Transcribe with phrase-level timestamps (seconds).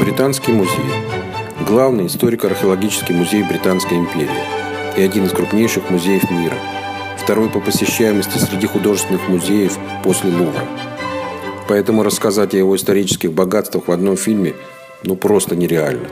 [0.00, 0.90] Британский музей.
[1.68, 4.30] Главный историко-археологический музей Британской империи
[4.96, 6.56] и один из крупнейших музеев мира.
[7.18, 10.64] Второй по посещаемости среди художественных музеев после Лувра.
[11.68, 14.54] Поэтому рассказать о его исторических богатствах в одном фильме
[15.04, 16.08] ну просто нереально.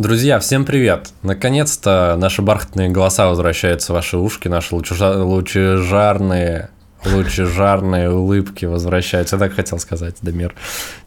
[0.00, 1.10] Друзья, всем привет!
[1.22, 6.70] Наконец-то наши бархатные голоса возвращаются в ваши ушки, наши лучежарные,
[7.04, 9.36] лучежарные улыбки возвращаются.
[9.36, 10.54] Я так хотел сказать, Дамир,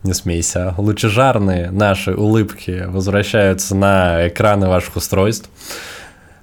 [0.03, 0.75] не смейся.
[0.77, 5.49] Лучежарные наши улыбки возвращаются на экраны ваших устройств.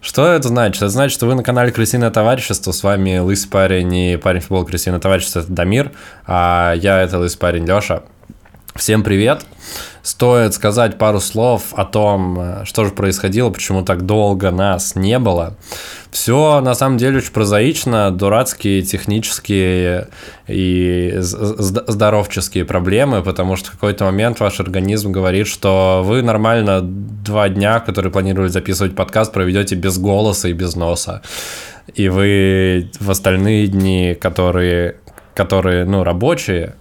[0.00, 0.82] Что это значит?
[0.82, 4.64] Это значит, что вы на канале Крысиное товарищество, с вами лысый парень и парень футбол
[4.64, 5.92] Крысиное товарищество, это Дамир,
[6.26, 8.02] а я это лысый парень Лёша.
[8.80, 9.44] Всем привет!
[10.02, 15.18] Стоит сказать пару слов о том, э, что же происходило, почему так долго нас не
[15.18, 15.54] было.
[16.10, 20.08] Все на самом деле очень прозаично, дурацкие технические
[20.48, 27.50] и здоровческие проблемы, потому что в какой-то момент ваш организм говорит, что вы нормально два
[27.50, 31.20] дня, которые планировали записывать подкаст, проведете без голоса и без носа.
[31.94, 34.96] И вы в остальные дни, которые,
[35.34, 36.76] которые ну, рабочие,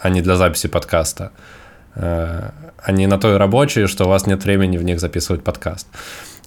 [0.00, 1.32] а не для записи подкаста,
[1.94, 2.50] э,
[2.82, 5.86] они на той рабочие, что у вас нет времени в них записывать подкаст.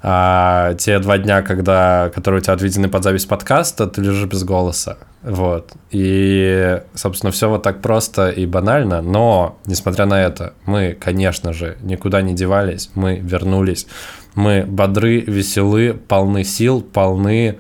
[0.05, 4.43] А те два дня, когда, которые у тебя отведены под запись подкаста, ты лежишь без
[4.43, 4.97] голоса.
[5.21, 5.71] Вот.
[5.91, 9.01] И, собственно, все вот так просто и банально.
[9.01, 12.89] Но, несмотря на это, мы, конечно же, никуда не девались.
[12.95, 13.88] Мы вернулись.
[14.35, 17.57] Мы бодры, веселы, полны сил, полны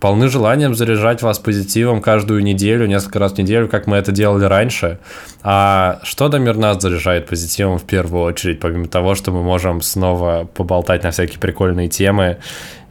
[0.00, 4.44] полны желанием заряжать вас позитивом каждую неделю, несколько раз в неделю, как мы это делали
[4.44, 4.98] раньше.
[5.42, 10.44] А что Дамир нас заряжает позитивом в первую очередь, помимо того, что мы можем снова
[10.52, 12.38] поболтать на всякие прикольные темы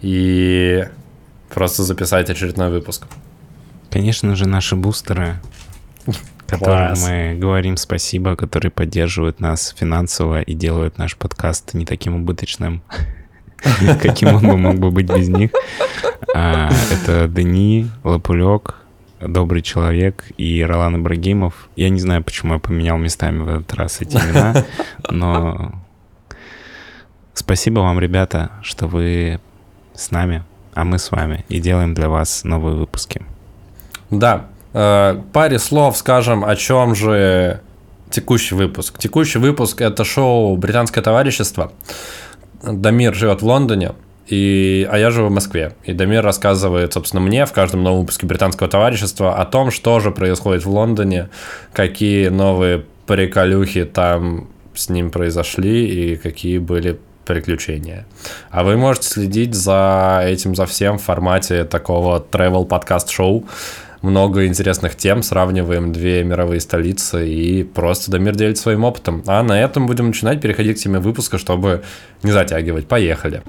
[0.01, 0.85] и
[1.53, 3.05] просто записать очередной выпуск?
[3.91, 5.35] Конечно же, наши бустеры,
[6.47, 12.81] которым мы говорим спасибо, которые поддерживают нас финансово и делают наш подкаст не таким убыточным.
[14.01, 15.51] каким он бы мог бы быть без них.
[16.33, 18.75] А, это Дени, Лапулек,
[19.21, 21.69] Добрый человек и Ролан Ибрагимов.
[21.75, 24.65] Я не знаю, почему я поменял местами в этот раз эти имена,
[25.09, 25.71] но
[27.33, 29.39] спасибо вам, ребята, что вы
[29.93, 30.43] с нами,
[30.73, 33.21] а мы с вами, и делаем для вас новые выпуски.
[34.11, 37.61] Да, э, паре слов скажем, о чем же
[38.09, 38.97] текущий выпуск.
[38.99, 41.71] Текущий выпуск— это шоу «Британское товарищество».
[42.63, 43.93] Дамир живет в Лондоне,
[44.27, 45.73] и, а я живу в Москве.
[45.83, 50.11] И Дамир рассказывает, собственно, мне в каждом новом выпуске британского товарищества о том, что же
[50.11, 51.29] происходит в Лондоне,
[51.73, 58.05] какие новые приколюхи там с ним произошли и какие были приключения.
[58.51, 63.45] А вы можете следить за этим, за всем в формате такого travel подкаст шоу
[64.05, 69.23] много интересных тем, сравниваем две мировые столицы и просто Дамир делит своим опытом.
[69.25, 71.83] А на этом будем начинать переходить к теме выпуска, чтобы
[72.23, 72.87] не затягивать.
[72.87, 73.41] Поехали!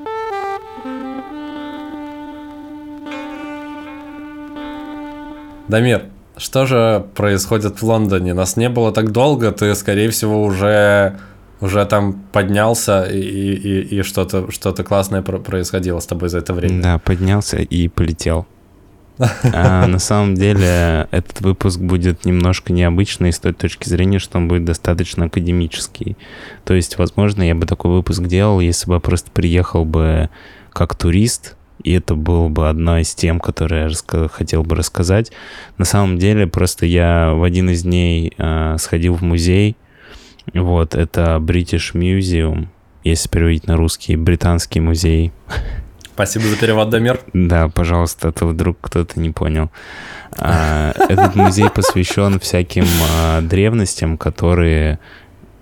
[5.68, 6.04] Дамир,
[6.36, 8.34] что же происходит в Лондоне?
[8.34, 11.18] Нас не было так долго, ты, скорее всего, уже
[11.60, 16.82] уже там поднялся и, и, и что-то что классное происходило с тобой за это время.
[16.82, 18.46] Да, поднялся и полетел.
[19.18, 24.48] А на самом деле этот выпуск будет немножко необычный с той точки зрения, что он
[24.48, 26.16] будет достаточно академический.
[26.64, 30.28] То есть, возможно, я бы такой выпуск делал, если бы просто приехал бы
[30.70, 35.32] как турист, и это было бы одна из тем, которые я хотел бы рассказать.
[35.78, 39.76] На самом деле, просто я в один из дней э, сходил в музей.
[40.52, 42.66] Вот, это British Museum,
[43.04, 45.32] если переводить на русский, британский музей.
[46.16, 47.20] Спасибо за перевод, Дамир.
[47.34, 49.70] Да, пожалуйста, а то вдруг кто-то не понял.
[50.38, 54.98] А, этот музей посвящен всяким а, древностям, которые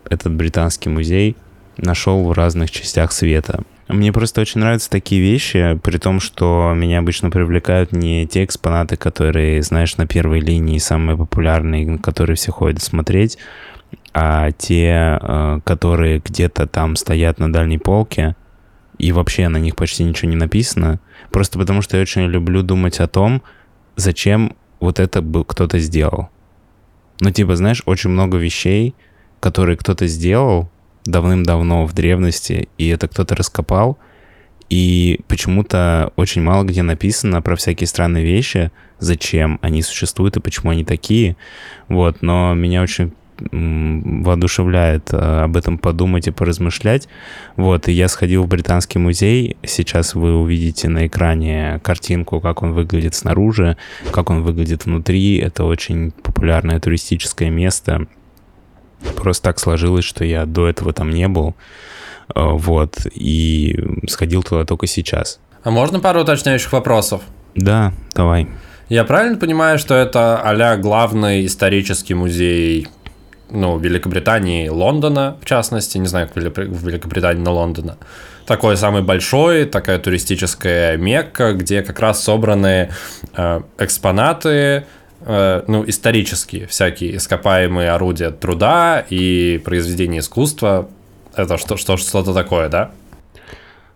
[0.09, 1.37] этот британский музей
[1.77, 3.65] нашел в разных частях света.
[3.89, 8.97] Мне просто очень нравятся такие вещи, при том, что меня обычно привлекают не те экспонаты,
[8.97, 13.39] которые, знаешь, на первой линии самые популярные, которые все ходят смотреть,
[14.13, 15.19] а те,
[15.65, 18.37] которые где-то там стоят на дальней полке,
[19.05, 20.99] и вообще на них почти ничего не написано,
[21.31, 23.43] просто потому что я очень люблю думать о том,
[23.97, 26.31] зачем вот это бы кто-то сделал.
[27.21, 28.95] Ну, типа, знаешь, очень много вещей,
[29.41, 30.71] которые кто-то сделал
[31.05, 33.99] давным-давно в древности, и это кто-то раскопал,
[34.71, 40.71] и почему-то очень мало где написано про всякие странные вещи, зачем они существуют и почему
[40.71, 41.37] они такие.
[41.89, 47.09] Вот, но меня очень воодушевляет э, об этом подумать и поразмышлять.
[47.57, 49.57] Вот, и я сходил в Британский музей.
[49.65, 53.77] Сейчас вы увидите на экране картинку, как он выглядит снаружи,
[54.13, 55.39] как он выглядит внутри.
[55.39, 58.07] Это очень популярное туристическое место.
[59.17, 61.55] Просто так сложилось, что я до этого там не был.
[62.35, 63.79] Э, вот, и
[64.09, 65.41] сходил туда только сейчас.
[65.63, 67.23] А можно пару уточняющих вопросов?
[67.55, 68.49] Да, давай.
[68.89, 72.89] Я правильно понимаю, что это а главный исторический музей
[73.51, 77.97] ну, Великобритании, Лондона, в частности, не знаю, как в Великобритании, но Лондона.
[78.47, 82.91] Такой самый большой, такая туристическая мекка, где как раз собраны
[83.37, 84.85] э, экспонаты,
[85.21, 90.89] э, ну, исторические, всякие ископаемые орудия труда и произведения искусства.
[91.35, 92.91] Это что, что, что-то такое, да?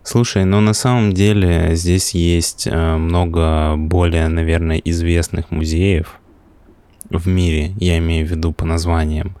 [0.03, 6.18] Слушай, ну на самом деле здесь есть э, много более, наверное, известных музеев,
[7.09, 9.35] в мире, я имею в виду по названиям.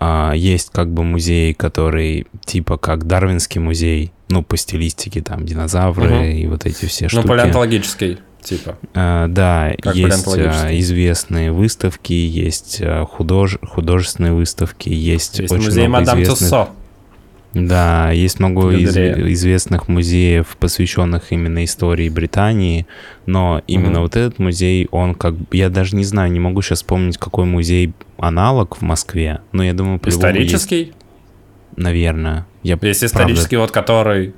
[0.00, 6.14] А, есть как бы музей, который типа как Дарвинский музей, ну, по стилистике, там, динозавры
[6.14, 6.24] угу.
[6.24, 7.22] и вот эти все ну, штуки.
[7.22, 8.78] Ну, палеонтологический, типа.
[8.94, 13.58] А, да, как есть а, известные выставки, есть худож...
[13.62, 16.50] художественные выставки, есть, есть очень музей много Мадам известных...
[16.50, 16.68] Туссо.
[17.54, 22.86] Да, есть много из, известных музеев, посвященных именно истории Британии,
[23.26, 26.78] но именно mm вот этот музей, он как я даже не знаю, не могу сейчас
[26.78, 30.78] вспомнить, какой музей аналог в Москве, но я думаю, Исторический?
[30.78, 30.92] Есть,
[31.76, 32.46] наверное.
[32.62, 34.34] Я, есть исторический, вот который,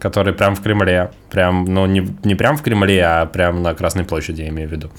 [0.00, 4.04] который прям в Кремле, прям, ну не, не прям в Кремле, а прям на Красной
[4.04, 4.90] площади, я имею в виду.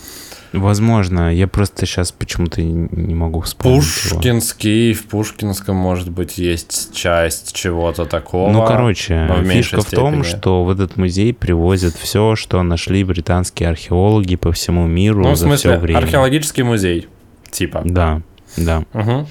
[0.54, 3.84] Возможно, я просто сейчас почему-то не могу вспомнить.
[3.84, 5.00] Пушкинский, его.
[5.00, 8.52] в Пушкинском, может быть, есть часть чего-то такого.
[8.52, 14.36] Ну, короче, фишка в том, что в этот музей привозят все, что нашли британские археологи
[14.36, 16.00] по всему миру ну, в смысле, все время.
[16.00, 17.08] археологический музей,
[17.50, 17.82] типа.
[17.86, 18.22] Да,
[18.58, 18.84] да.
[18.94, 19.28] Угу.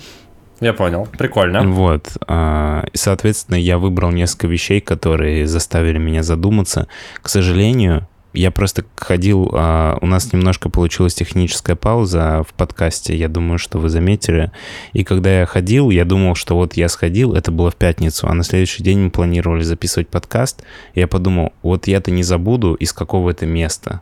[0.61, 1.63] Я понял, прикольно.
[1.63, 6.87] Вот, а, соответственно, я выбрал несколько вещей, которые заставили меня задуматься.
[7.23, 13.29] К сожалению, я просто ходил, а, у нас немножко получилась техническая пауза в подкасте, я
[13.29, 14.53] думаю, что вы заметили.
[14.93, 18.35] И когда я ходил, я думал, что вот я сходил, это было в пятницу, а
[18.35, 20.63] на следующий день мы планировали записывать подкаст.
[20.95, 24.01] И я подумал, вот я-то не забуду, из какого это места.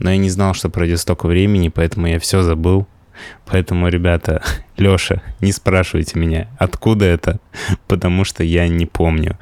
[0.00, 2.86] Но я не знал, что пройдет столько времени, поэтому я все забыл.
[3.46, 4.42] Поэтому, ребята,
[4.76, 7.38] Леша, не спрашивайте меня, откуда это,
[7.88, 9.38] потому что я не помню.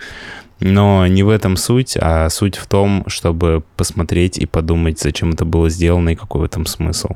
[0.61, 5.45] Но не в этом суть, а суть в том, чтобы посмотреть и подумать, зачем это
[5.45, 7.11] было сделано и какой в этом смысл.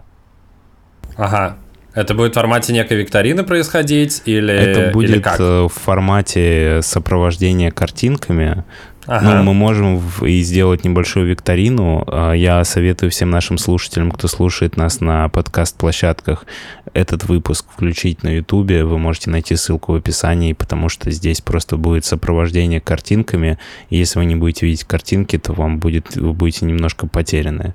[1.17, 1.59] Ага.
[1.95, 5.39] Это будет в формате некой викторины происходить или Это будет или как?
[5.39, 8.65] Э, в формате сопровождения картинками,
[9.07, 9.35] Ага.
[9.35, 12.05] Ну, мы можем и сделать небольшую викторину.
[12.07, 16.47] А, я советую всем нашим слушателям, кто слушает нас на подкаст-площадках,
[16.95, 18.85] этот выпуск включить на Ютубе.
[18.85, 23.59] Вы можете найти ссылку в описании, потому что здесь просто будет сопровождение картинками.
[23.91, 27.75] И если вы не будете видеть картинки, то вам будет, вы будете немножко потеряны.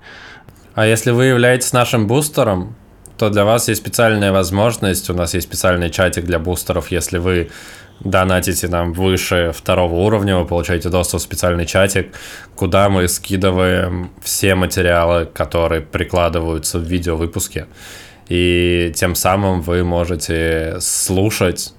[0.74, 2.76] А если вы являетесь нашим бустером,
[3.18, 5.10] то для вас есть специальная возможность.
[5.10, 7.50] У нас есть специальный чатик для бустеров, если вы
[8.00, 12.16] донатите нам выше второго уровня, вы получаете доступ в специальный чатик,
[12.56, 17.68] куда мы скидываем все материалы, которые прикладываются в видеовыпуске.
[18.28, 21.74] И тем самым вы можете слушать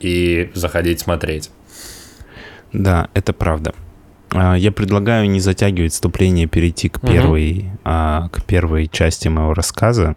[0.00, 1.50] и заходить смотреть.
[2.72, 3.72] Да, это правда.
[4.30, 8.30] А, я предлагаю не затягивать вступление, перейти к первой, угу.
[8.30, 10.16] к первой части моего рассказа.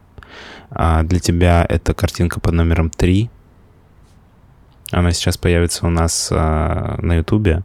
[0.72, 3.30] А, для тебя это картинка под номером 3.
[4.96, 7.64] Она сейчас появится у нас а, на Ютубе.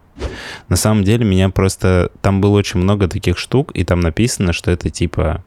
[0.69, 2.11] На самом деле меня просто...
[2.23, 5.45] Там было очень много таких штук, и там написано, что это типа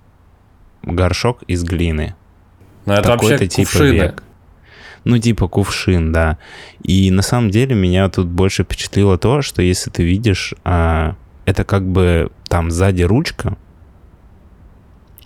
[0.82, 2.16] горшок из глины.
[2.86, 3.94] Ну это вообще типа кувшины.
[3.96, 4.24] век.
[5.04, 6.38] Ну, типа кувшин, да.
[6.84, 11.66] И на самом деле меня тут больше впечатлило то, что если ты видишь, а, это
[11.66, 13.58] как бы там сзади ручка,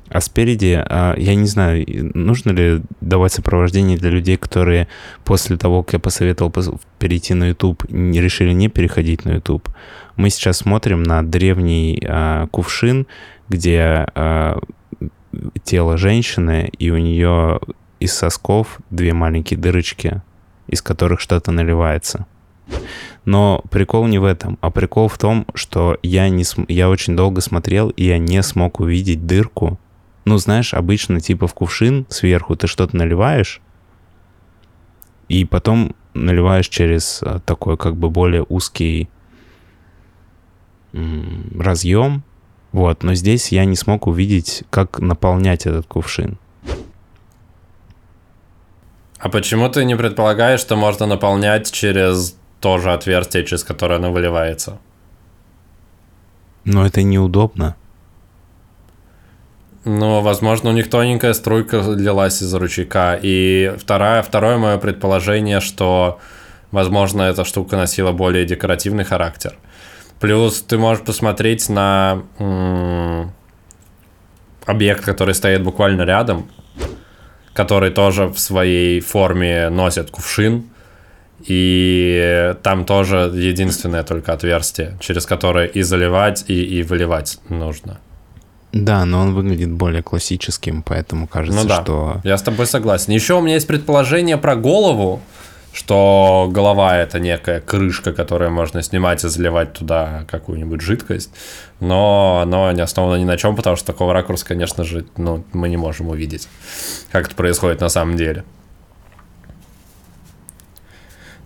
[0.09, 4.87] а спереди, а, я не знаю, нужно ли давать сопровождение для людей, которые
[5.23, 6.53] после того, как я посоветовал
[6.99, 9.69] перейти на YouTube, не решили не переходить на YouTube.
[10.15, 13.07] Мы сейчас смотрим на древний а, кувшин,
[13.49, 14.59] где а,
[15.63, 17.59] тело женщины, и у нее
[17.99, 20.21] из сосков две маленькие дырочки,
[20.67, 22.25] из которых что-то наливается.
[23.25, 27.41] Но прикол не в этом, а прикол в том, что я, не я очень долго
[27.41, 29.79] смотрел, и я не смог увидеть дырку,
[30.27, 33.61] ну, знаешь, обычно типа в кувшин сверху ты что-то наливаешь,
[35.29, 39.09] и потом наливаешь через э, такой как бы более узкий
[41.57, 42.23] разъем.
[42.73, 46.37] Вот, но здесь я не смог увидеть, как наполнять этот кувшин.
[49.19, 54.11] А почему ты не предполагаешь, что можно наполнять через то же отверстие, через которое оно
[54.11, 54.79] выливается?
[56.65, 57.75] Но это неудобно.
[59.89, 63.17] Ну, возможно, у них тоненькая струйка лилась из ручейка.
[63.21, 66.19] И второе, второе мое предположение, что,
[66.71, 69.57] возможно, эта штука носила более декоративный характер.
[70.19, 72.21] Плюс ты можешь посмотреть на
[74.65, 76.51] объект, который стоит буквально рядом,
[77.53, 80.65] который тоже в своей форме носит кувшин.
[81.45, 88.01] И там тоже единственное только отверстие, через которое и заливать, и, и выливать нужно.
[88.73, 92.21] Да, но он выглядит более классическим, поэтому кажется, Ну да, что...
[92.23, 93.13] я с тобой согласен.
[93.13, 95.21] Еще у меня есть предположение про голову,
[95.77, 101.29] что голова это некая крышка, которую можно снимать и заливать туда какую-нибудь жидкость,
[101.79, 105.69] но оно не основано ни на чем, потому что такого ракурса, конечно же, ну, мы
[105.69, 106.47] не можем увидеть,
[107.11, 108.43] как это происходит на самом деле.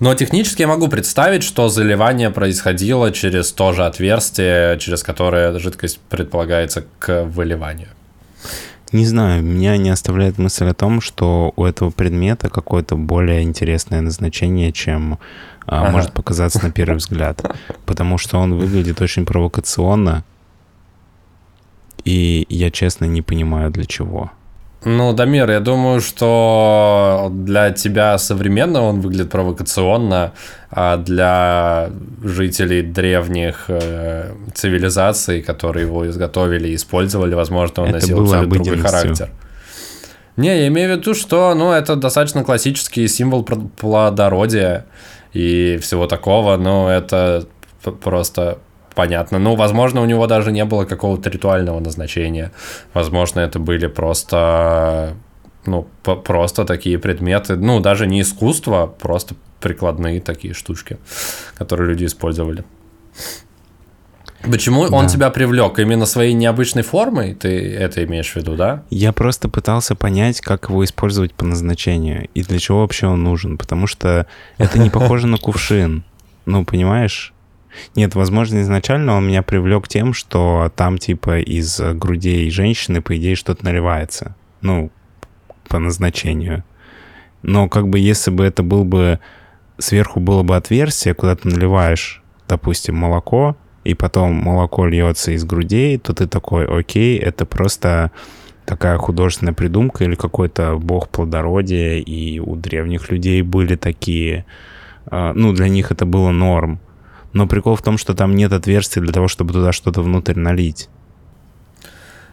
[0.02, 6.00] Но технически я могу представить, что заливание происходило через то же отверстие, через которое жидкость
[6.10, 7.90] предполагается к выливанию.
[8.92, 14.02] Не знаю, меня не оставляет мысль о том, что у этого предмета какое-то более интересное
[14.02, 15.20] назначение, чем
[15.68, 15.92] а, Ага.
[15.92, 17.40] может показаться на первый взгляд.
[17.86, 20.24] Потому что он выглядит очень провокационно.
[22.06, 24.32] И я честно не понимаю для чего.
[24.84, 30.34] Ну, Дамир, я думаю, что для тебя современно он выглядит провокационно,
[30.72, 31.92] а для
[32.24, 38.78] жителей древних э, цивилизаций, которые его изготовили и использовали, возможно, он Это носил абсолютно другой
[38.80, 39.30] характер.
[40.38, 44.86] Не, я имею в виду, что ну, это достаточно классический символ плодородия
[45.34, 47.46] и всего такого, но это
[48.02, 48.58] просто
[49.02, 49.40] понятно.
[49.40, 52.52] Ну, возможно, у него даже не было какого-то ритуального назначения.
[52.94, 55.16] Возможно, это были просто,
[55.66, 60.98] ну, просто такие предметы, ну, даже не искусство, просто прикладные такие штучки,
[61.58, 62.64] которые люди использовали.
[64.52, 65.08] Почему он Да.
[65.08, 65.80] тебя привлек?
[65.80, 67.34] Именно своей необычной формой?
[67.34, 68.84] Ты это имеешь в виду, да?
[68.92, 73.58] Я просто пытался понять, как его использовать по назначению и для чего вообще он нужен,
[73.58, 74.26] потому что
[74.60, 76.04] это не похоже на кувшин.
[76.46, 77.34] Ну, понимаешь?
[77.96, 83.36] Нет, возможно, изначально он меня привлек тем, что там типа из грудей женщины, по идее,
[83.36, 84.36] что-то наливается.
[84.62, 84.92] Ну,
[85.68, 86.64] по назначению.
[87.44, 89.20] Но как бы если бы это был бы...
[89.78, 95.98] Сверху было бы отверстие, куда ты наливаешь, допустим, молоко, и потом молоко льется из грудей,
[95.98, 98.12] то ты такой, окей, это просто
[98.66, 104.46] такая художественная придумка или какой-то бог плодородия, и у древних людей были такие...
[105.08, 106.80] а, Ну, для них это было норм.
[107.34, 110.90] Но прикол в том, что там нет отверстия для того, чтобы туда что-то внутрь налить.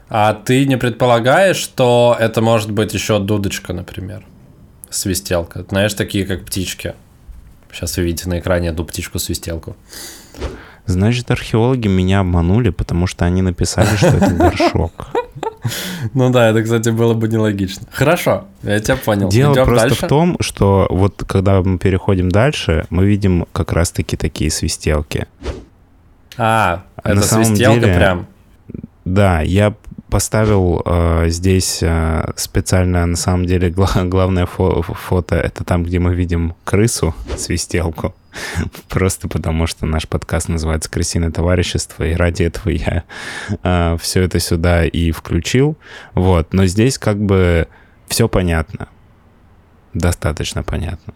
[0.09, 4.25] А ты не предполагаешь, что это может быть еще дудочка, например?
[4.91, 5.65] Свистелка.
[5.69, 6.95] Знаешь, такие как птички.
[7.71, 9.77] Сейчас вы видите на экране одну птичку-свистелку.
[10.87, 15.09] Значит, археологи меня обманули, потому что они написали, что это горшок.
[16.15, 17.87] Ну да, это, кстати, было бы нелогично.
[17.91, 19.29] Хорошо, я тебя понял.
[19.29, 20.07] Дело Идем просто дальше?
[20.07, 25.27] в том, что вот когда мы переходим дальше, мы видим как раз-таки такие свистелки.
[26.37, 28.27] А, А это свистелка деле- прям.
[29.05, 29.75] Да, я
[30.11, 35.99] поставил э, здесь э, специально, на самом деле, гла- главное фо- фото, это там, где
[35.99, 38.15] мы видим крысу, свистелку.
[38.89, 44.85] Просто потому, что наш подкаст называется «Крысиное товарищество», и ради этого я все это сюда
[44.85, 45.77] и включил.
[46.15, 47.69] Вот, но здесь как бы
[48.07, 48.89] все понятно.
[49.95, 51.15] Достаточно понятно.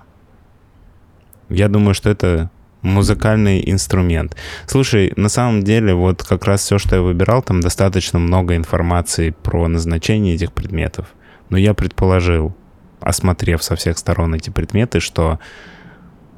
[1.48, 2.50] Я думаю, что это
[2.82, 4.36] музыкальный инструмент.
[4.66, 9.30] Слушай, на самом деле, вот как раз все, что я выбирал, там достаточно много информации
[9.30, 11.06] про назначение этих предметов.
[11.48, 12.54] Но я предположил,
[13.00, 15.38] осмотрев со всех сторон эти предметы, что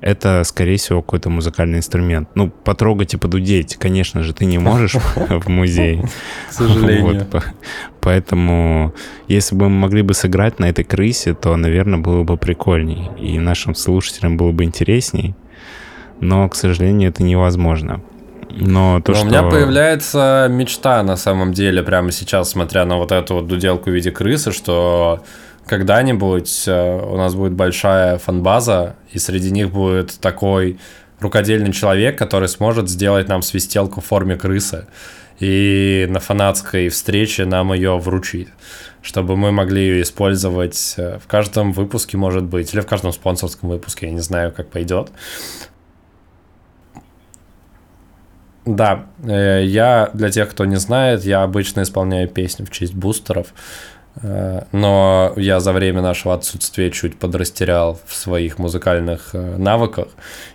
[0.04, 2.28] это, скорее всего, какой-то музыкальный инструмент.
[2.34, 6.04] Ну, потрогать и подудеть, конечно же, ты не можешь в музее.
[6.50, 7.26] К сожалению.
[8.00, 8.92] Поэтому,
[9.28, 13.08] если бы мы могли бы сыграть на этой крысе, то, наверное, было бы прикольней.
[13.18, 15.34] И нашим слушателям было бы интересней.
[16.24, 18.00] Но, к сожалению, это невозможно.
[18.48, 19.26] Но то, Но что...
[19.26, 23.90] у меня появляется мечта на самом деле прямо сейчас, смотря на вот эту вот дуделку
[23.90, 25.22] в виде крысы, что
[25.66, 30.78] когда-нибудь э, у нас будет большая фанбаза, и среди них будет такой
[31.20, 34.86] рукодельный человек, который сможет сделать нам свистелку в форме крысы.
[35.40, 38.48] И на фанатской встрече нам ее вручить,
[39.02, 43.68] чтобы мы могли ее использовать э, в каждом выпуске, может быть, или в каждом спонсорском
[43.68, 45.10] выпуске, я не знаю, как пойдет.
[48.66, 53.48] Да, э, я, для тех, кто не знает, я обычно исполняю песни в честь бустеров.
[54.22, 60.08] Э, но я за время нашего отсутствия чуть подрастерял в своих музыкальных э, навыках,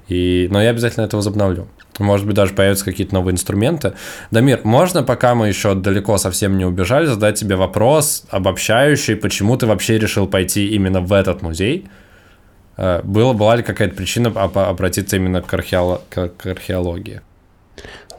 [0.08, 0.48] и...
[0.50, 1.68] но я обязательно это возобновлю.
[2.00, 3.94] Может быть, даже появятся какие-то новые инструменты.
[4.32, 9.68] Дамир, можно, пока мы еще далеко совсем не убежали, задать тебе вопрос обобщающий, почему ты
[9.68, 11.90] вообще решил пойти именно в этот музей?
[12.78, 17.20] Было, была ли какая-то причина обратиться именно к, археоло- к археологии?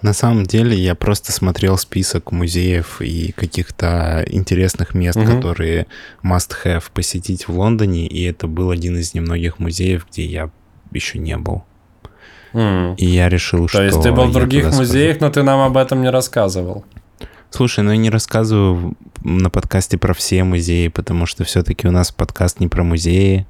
[0.02, 5.26] На самом деле я просто смотрел список музеев и каких-то интересных мест, угу.
[5.26, 5.87] которые
[6.25, 10.50] must have посетить в Лондоне, и это был один из немногих музеев, где я
[10.93, 11.64] еще не был.
[12.52, 12.97] Mm.
[12.97, 13.79] И я решил, То что...
[13.79, 15.26] То есть ты был в других музеях, схожу.
[15.26, 16.85] но ты нам об этом не рассказывал?
[17.50, 22.11] Слушай, ну я не рассказываю на подкасте про все музеи, потому что все-таки у нас
[22.11, 23.47] подкаст не про музеи.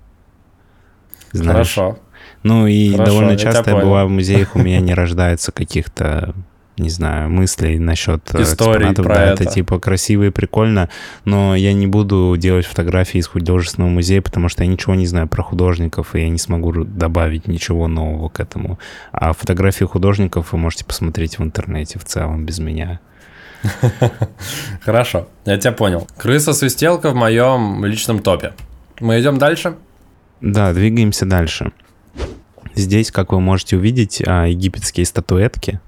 [1.33, 1.75] Знаешь?
[1.75, 1.99] Хорошо.
[2.43, 6.35] Ну и Хорошо, довольно часто я, бываю в музеях, у меня не рождается каких-то
[6.81, 9.45] не знаю, мыслей насчет э, Истории про да, это.
[9.45, 10.89] это типа красиво и прикольно,
[11.25, 15.29] но я не буду делать фотографии из художественного музея, потому что я ничего не знаю
[15.29, 18.79] про художников, и я не смогу добавить ничего нового к этому.
[19.13, 23.01] А фотографии художников вы можете посмотреть в интернете в целом без меня.
[24.81, 26.09] Хорошо, я тебя понял.
[26.17, 28.55] Крыса-свистелка в моем личном топе.
[29.01, 29.75] Мы идем дальше?
[30.41, 31.73] Да, двигаемся дальше.
[32.75, 35.81] Здесь, как вы можете увидеть, а, египетские статуэтки.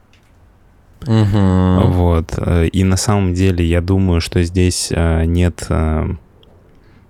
[1.07, 1.93] Угу.
[1.93, 2.35] Вот.
[2.37, 6.17] Э, и на самом деле я думаю, что здесь а, нет а,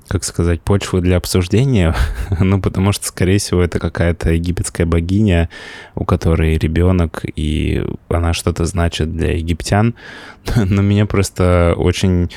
[0.08, 1.94] как сказать, почву для обсуждения,
[2.40, 5.48] ну, потому что, скорее всего, это какая-то египетская богиня,
[5.94, 9.94] у которой ребенок, и она что-то значит для египтян.
[10.56, 12.30] Но меня просто очень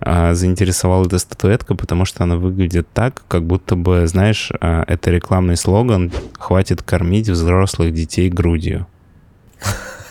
[0.00, 5.10] а, заинтересовала эта статуэтка, потому что она выглядит так, как будто бы, знаешь, а, это
[5.10, 8.86] рекламный слоган «Хватит кормить взрослых детей грудью».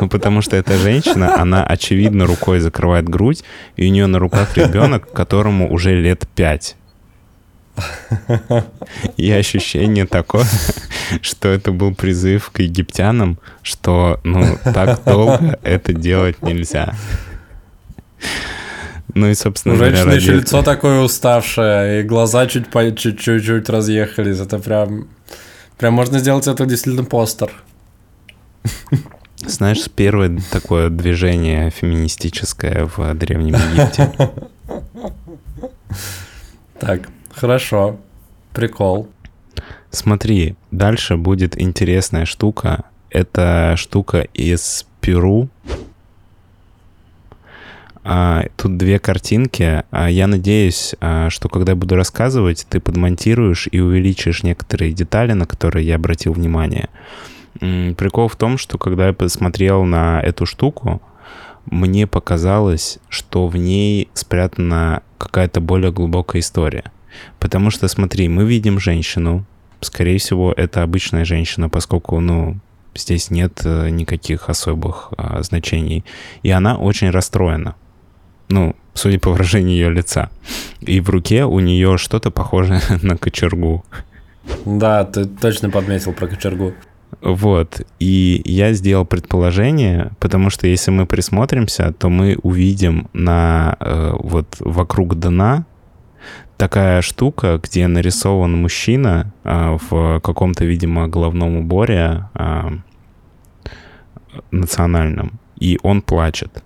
[0.00, 3.44] Ну, потому что эта женщина, она, очевидно, рукой закрывает грудь,
[3.76, 6.76] и у нее на руках ребенок, которому уже лет пять.
[9.16, 10.46] И ощущение такое,
[11.20, 16.94] что это был призыв к египтянам, что, ну, так долго это делать нельзя.
[19.14, 24.40] Ну и, собственно, У женщины еще лицо такое уставшее, и глаза чуть чуть-чуть разъехались.
[24.40, 25.08] Это прям...
[25.78, 27.50] Прям можно сделать это действительно постер.
[29.36, 34.12] Знаешь, первое такое движение феминистическое в Древнем Египте.
[36.78, 37.98] Так, хорошо.
[38.52, 39.08] Прикол.
[39.90, 42.84] Смотри, дальше будет интересная штука.
[43.10, 45.48] Это штука из Перу.
[48.04, 49.84] А, тут две картинки.
[49.90, 55.32] А, я надеюсь, а, что когда я буду рассказывать, ты подмонтируешь и увеличишь некоторые детали,
[55.32, 56.88] на которые я обратил внимание.
[57.60, 61.02] Прикол в том, что когда я посмотрел на эту штуку,
[61.66, 66.84] мне показалось, что в ней спрятана какая-то более глубокая история.
[67.38, 69.44] Потому что, смотри, мы видим женщину,
[69.80, 72.58] скорее всего, это обычная женщина, поскольку, ну,
[72.94, 76.04] здесь нет э, никаких особых а, значений.
[76.42, 77.74] И она очень расстроена.
[78.48, 80.30] Ну, судя по выражению ее лица.
[80.80, 83.84] И в руке у нее что-то похожее на кочергу.
[84.64, 86.74] Да, ты точно подметил про кочергу.
[87.20, 87.80] Вот.
[87.98, 94.56] И я сделал предположение, потому что если мы присмотримся, то мы увидим на э, вот
[94.60, 95.66] вокруг дна
[96.56, 102.70] такая штука, где нарисован мужчина э, в каком-то, видимо, головном уборе э,
[104.50, 106.62] национальном, и он плачет.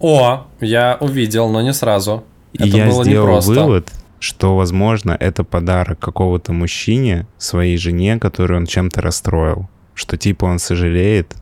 [0.00, 2.24] О, я увидел, но не сразу.
[2.54, 3.52] Это я было сделал непросто.
[3.52, 9.68] вывод, что, возможно, это подарок какого-то мужчине своей жене, которую он чем-то расстроил.
[9.94, 11.36] Что типа он сожалеет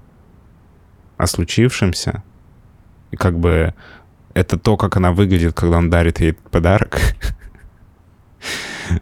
[1.17, 2.23] о случившемся.
[3.11, 3.75] И как бы
[4.35, 7.01] это то, как она выглядит, когда он дарит ей этот подарок.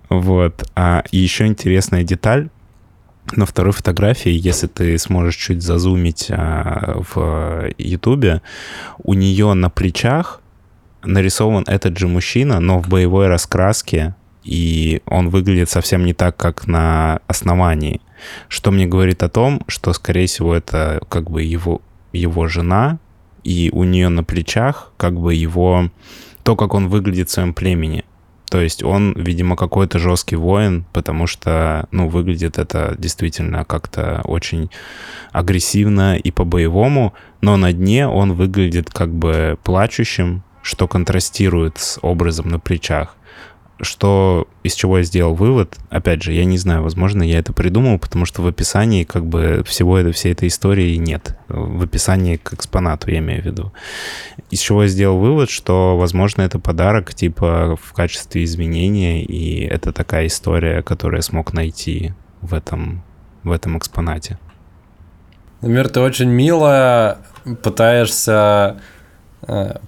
[0.09, 0.65] Вот.
[0.75, 2.49] А еще интересная деталь.
[3.37, 8.41] На второй фотографии, если ты сможешь чуть зазумить а, в Ютубе,
[8.99, 10.41] у нее на плечах
[11.05, 16.67] нарисован этот же мужчина, но в боевой раскраске, и он выглядит совсем не так, как
[16.67, 18.01] на основании.
[18.49, 21.81] Что мне говорит о том, что, скорее всего, это как бы его,
[22.13, 22.99] его жена,
[23.43, 25.91] и у нее на плечах как бы его...
[26.43, 28.05] То, как он выглядит в своем племени.
[28.51, 34.71] То есть он, видимо, какой-то жесткий воин, потому что, ну, выглядит это действительно как-то очень
[35.33, 42.49] агрессивно и по-боевому, но на дне он выглядит как бы плачущим, что контрастирует с образом
[42.49, 43.17] на плечах.
[43.81, 47.99] что из чего я сделал вывод, опять же, я не знаю, возможно, я это придумал,
[47.99, 51.37] потому что в описании как бы всего это, всей этой истории нет.
[51.49, 53.73] В описании к экспонату, я имею в виду.
[54.51, 59.93] Из чего я сделал вывод, что, возможно, это подарок типа в качестве извинения, и это
[59.93, 63.03] такая история, которую я смог найти в этом,
[63.43, 64.39] в этом экспонате.
[65.63, 67.19] Мир, ты очень мило
[67.63, 68.81] пытаешься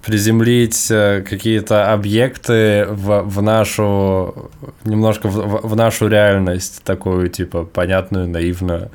[0.05, 4.51] приземлить э, какие-то объекты в, в нашу
[4.85, 8.91] немножко в, в нашу реальность такую типа понятную наивную.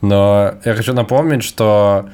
[0.00, 2.08] Но я хочу напомнить что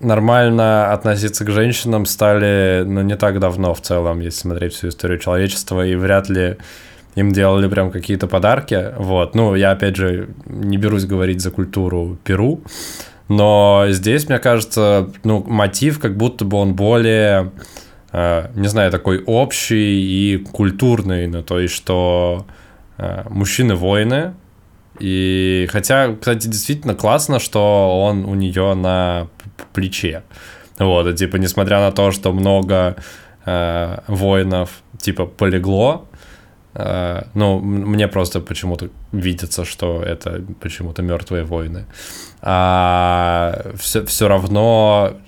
[0.00, 5.18] нормально относиться к женщинам стали ну не так давно в целом если смотреть всю историю
[5.18, 6.56] человечества и вряд ли
[7.14, 8.92] им делали прям какие-то подарки.
[8.96, 9.34] Вот.
[9.34, 12.62] Ну я опять же не берусь говорить за культуру Перу
[13.28, 17.52] но здесь, мне кажется, ну, мотив как будто бы он более,
[18.12, 21.26] э, не знаю, такой общий и культурный.
[21.26, 22.46] Ну, то есть, что
[22.98, 24.34] э, мужчины воины.
[24.98, 29.28] И хотя, кстати, действительно классно, что он у нее на
[29.72, 30.22] плече.
[30.78, 32.96] Вот, и типа, несмотря на то, что много
[33.44, 36.06] э, воинов, типа, полегло,
[36.74, 41.86] ну, мне просто почему-то видится, что это почему-то мертвые воины.
[42.40, 45.18] А все, все равно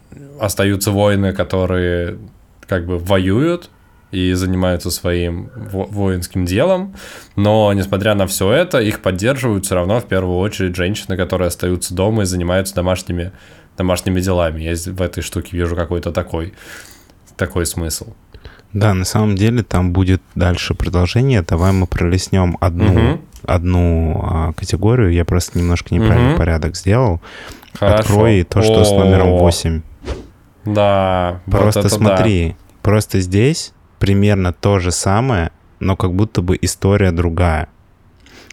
[0.40, 2.18] остаются воины, которые
[2.66, 3.70] как бы воюют
[4.10, 6.94] и занимаются своим во- воинским делом,
[7.36, 11.94] но несмотря на все это, их поддерживают все равно в первую очередь женщины, которые остаются
[11.94, 13.32] дома и занимаются домашними,
[13.76, 14.62] домашними делами.
[14.62, 16.54] Я в этой штуке вижу какой-то такой,
[17.36, 18.14] такой смысл.
[18.74, 21.42] Да, на самом деле там будет дальше продолжение.
[21.42, 23.20] Давай мы пролеснем одну, угу.
[23.46, 25.12] одну а, категорию.
[25.12, 26.38] Я просто немножко неправильный угу.
[26.38, 27.22] порядок сделал.
[27.72, 28.00] Хорошо.
[28.00, 28.84] Открой то, что О-о-о.
[28.84, 29.82] с номером 8.
[30.64, 31.40] Да.
[31.46, 32.48] Просто вот смотри.
[32.48, 32.54] Да.
[32.82, 37.68] Просто здесь примерно то же самое, но как будто бы история другая.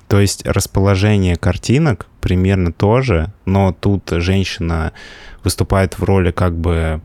[0.08, 4.92] То есть расположение картинок примерно то же, но тут женщина
[5.44, 7.02] выступает в роли как бы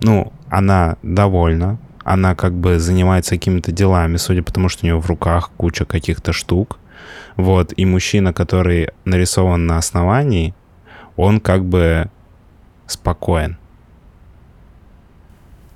[0.00, 5.00] ну, она довольна, она как бы занимается какими-то делами, судя по тому, что у нее
[5.00, 6.78] в руках куча каких-то штук.
[7.36, 10.54] Вот, и мужчина, который нарисован на основании,
[11.16, 12.08] он как бы
[12.86, 13.58] спокоен.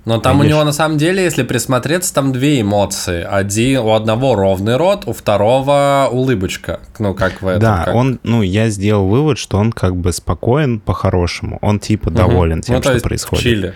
[0.03, 0.45] Но там Видишь?
[0.45, 3.23] у него на самом деле, если присмотреться, там две эмоции.
[3.23, 6.79] Один у одного ровный рот, у второго улыбочка.
[6.97, 7.61] Ну, как в этом.
[7.61, 7.95] Да, как...
[7.95, 11.59] он, ну, я сделал вывод, что он как бы спокоен по-хорошему.
[11.61, 12.65] Он типа доволен угу.
[12.65, 13.43] тем, ну, что происходит.
[13.43, 13.73] Чили.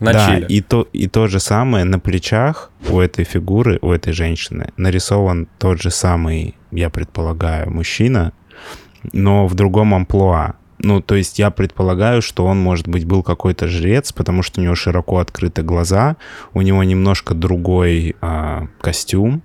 [0.00, 0.38] На да.
[0.38, 5.46] И то, и то же самое на плечах у этой фигуры, у этой женщины нарисован
[5.58, 8.32] тот же самый, я предполагаю, мужчина,
[9.12, 10.54] но в другом амплуа.
[10.78, 14.64] Ну, то есть я предполагаю, что он, может быть, был какой-то жрец, потому что у
[14.64, 16.16] него широко открыты глаза,
[16.54, 19.42] у него немножко другой а, костюм.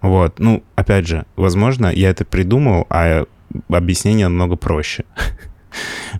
[0.00, 3.26] Вот, ну, опять же, возможно, я это придумал, а
[3.68, 5.04] объяснение намного проще.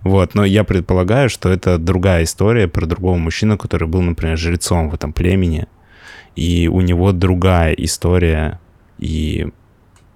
[0.03, 4.89] Вот, но я предполагаю, что это другая история про другого мужчину, который был, например, жрецом
[4.89, 5.67] в этом племени,
[6.35, 8.59] и у него другая история,
[8.99, 9.47] и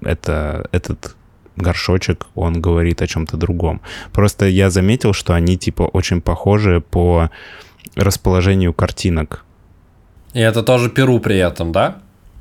[0.01, 1.15] это, этот
[1.55, 3.81] горшочек, он говорит о чем-то другом.
[4.11, 7.29] Просто я заметил, что они, типа, очень похожи по
[7.95, 9.45] расположению картинок.
[10.33, 11.97] И это тоже Перу при этом, да?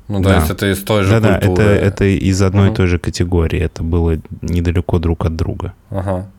[0.07, 0.35] Ну, то да.
[0.37, 1.63] есть это из той же да, культуры.
[1.63, 2.75] Да, это, это из одной угу.
[2.75, 3.59] той же категории.
[3.59, 5.73] Это было недалеко друг от друга.
[5.89, 6.29] Ага.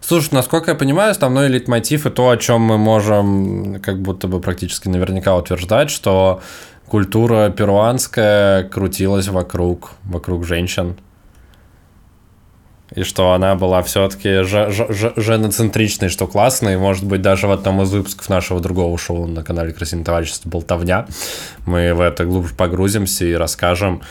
[0.00, 4.40] Слушай, насколько я понимаю, основной лейтмотив и то, о чем мы можем как будто бы
[4.40, 6.40] практически наверняка утверждать, что
[6.88, 10.96] культура перуанская крутилась вокруг, вокруг женщин.
[12.94, 16.70] И что она была все-таки женоцентричной, что классно.
[16.70, 20.48] И, может быть, даже в одном из выпусков нашего другого шоу на канале Красивое товарищество
[20.48, 21.06] «Болтовня»
[21.66, 24.02] мы в это глубже погрузимся и расскажем,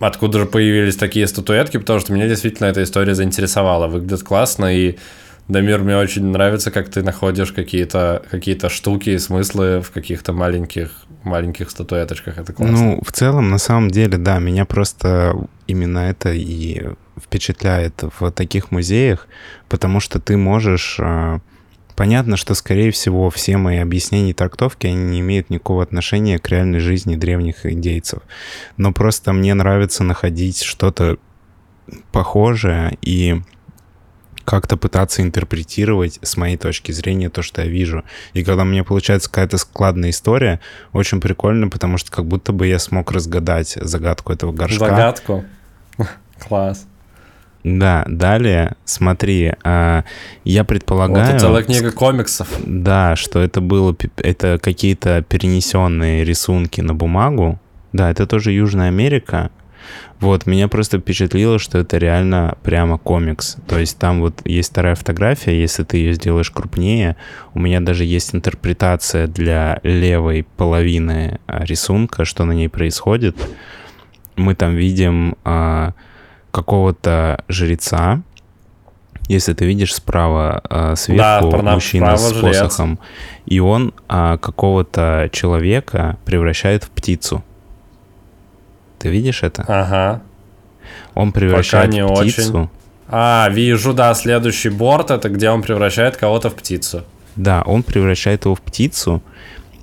[0.00, 3.86] откуда же появились такие статуэтки, потому что меня действительно эта история заинтересовала.
[3.86, 4.96] Выглядит классно, и
[5.48, 10.90] Дамир, мне очень нравится, как ты находишь какие-то какие штуки и смыслы в каких-то маленьких
[11.24, 12.38] маленьких статуэточках.
[12.38, 12.76] Это классно.
[12.76, 16.86] Ну, в целом, на самом деле, да, меня просто именно это и
[17.20, 19.26] впечатляет в таких музеях,
[19.68, 21.40] потому что ты можешь а,
[21.98, 26.48] Понятно, что, скорее всего, все мои объяснения и трактовки, они не имеют никакого отношения к
[26.48, 28.22] реальной жизни древних индейцев.
[28.76, 31.16] Но просто мне нравится находить что-то
[32.12, 33.42] похожее и
[34.44, 38.04] как-то пытаться интерпретировать с моей точки зрения то, что я вижу.
[38.32, 40.60] И когда у меня получается какая-то складная история,
[40.92, 44.86] очень прикольно, потому что как будто бы я смог разгадать загадку этого горшка.
[44.86, 45.44] Загадку?
[46.38, 46.86] Класс.
[47.76, 50.04] Да, далее, смотри, а,
[50.44, 51.26] я предполагаю...
[51.26, 52.48] Вот это целая книга комиксов.
[52.64, 57.60] Да, что это было, это какие-то перенесенные рисунки на бумагу.
[57.92, 59.50] Да, это тоже Южная Америка.
[60.20, 63.56] Вот, меня просто впечатлило, что это реально прямо комикс.
[63.66, 67.16] То есть там вот есть вторая фотография, если ты ее сделаешь крупнее,
[67.54, 73.36] у меня даже есть интерпретация для левой половины а, рисунка, что на ней происходит.
[74.36, 75.92] Мы там видим а,
[76.50, 78.22] какого-то жреца,
[79.28, 83.00] если ты видишь справа э, сверху да, мужчина с посохом, жрец.
[83.46, 87.44] и он э, какого-то человека превращает в птицу.
[88.98, 89.64] Ты видишь это?
[89.68, 90.22] Ага.
[91.14, 92.40] Он превращает Пока не в птицу.
[92.40, 92.68] Очень.
[93.08, 97.04] А, вижу, да, следующий борт это где он превращает кого-то в птицу.
[97.36, 99.22] Да, он превращает его в птицу,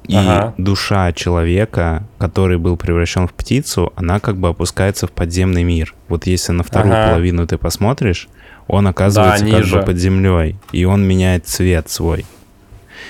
[0.07, 0.53] и ага.
[0.57, 5.93] душа человека, который был превращен в птицу, она как бы опускается в подземный мир.
[6.07, 7.09] Вот если на вторую ага.
[7.09, 8.29] половину ты посмотришь,
[8.67, 12.25] он оказывается да, как бы под землей, и он меняет цвет свой.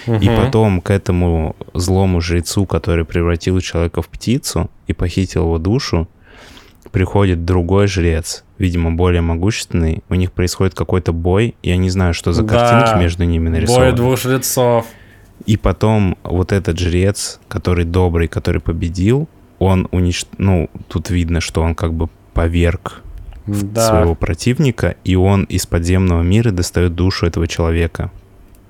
[0.08, 0.17] Угу.
[0.17, 6.08] И потом к этому злому жрецу, который превратил человека в птицу и похитил его душу,
[6.91, 10.03] приходит другой жрец, видимо, более могущественный.
[10.10, 11.55] У них происходит какой-то бой.
[11.63, 13.91] Я не знаю, что за да, картинки между ними нарисованы.
[13.91, 14.86] Бой двух жрецов.
[15.45, 19.27] И потом вот этот жрец, который добрый, который победил,
[19.59, 20.25] он унич...
[20.37, 23.03] Ну, тут видно, что он как бы поверг
[23.45, 23.87] да.
[23.87, 28.11] своего противника, и он из подземного мира достает душу этого человека.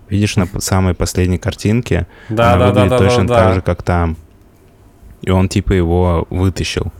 [0.09, 3.53] Видишь, на самой последней картинке да, она да, выглядит да, да, точно да, так да.
[3.53, 4.17] же, как там.
[5.21, 6.91] И он типа его вытащил.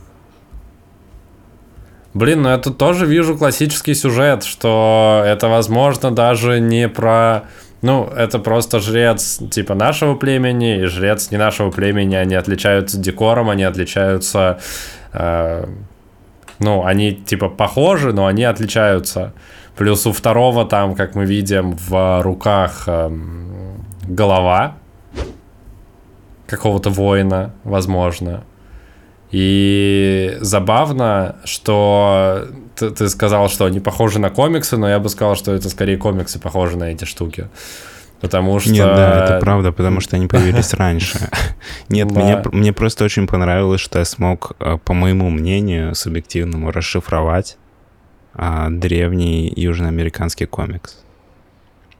[2.14, 7.44] Блин, ну это тоже вижу классический сюжет, что это, возможно, даже не про
[7.82, 12.14] ну, это просто жрец типа нашего племени и жрец не нашего племени.
[12.14, 14.58] Они отличаются декором, они отличаются...
[15.12, 15.66] Э,
[16.58, 19.34] ну, они типа похожи, но они отличаются.
[19.76, 23.10] Плюс у второго там, как мы видим, в руках э,
[24.08, 24.76] голова
[26.46, 28.44] какого-то воина, возможно.
[29.30, 35.36] И забавно, что ты, ты сказал, что они похожи на комиксы, но я бы сказал,
[35.36, 37.48] что это скорее комиксы похожи на эти штуки.
[38.20, 38.70] Потому что...
[38.70, 41.18] Нет, да, это правда, потому что они появились раньше.
[41.88, 42.20] Нет, да.
[42.20, 47.58] мне, мне просто очень понравилось, что я смог, э, по моему мнению, субъективному, расшифровать
[48.34, 50.98] а, древний южноамериканский комикс.